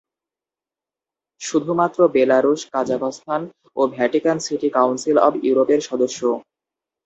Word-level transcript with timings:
শুধুমাত্র 1.41 1.99
Belarus, 2.15 2.61
Kazakhstan 2.73 3.41
ও 3.77 3.81
Vatican 3.87 4.37
City 4.45 4.69
council 4.77 5.17
of 5.27 5.33
ইউরোপের 5.45 5.81
সদস্য। 5.89 6.19